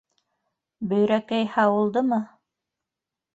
[0.93, 2.19] Бөйрәкәй һауылдымы?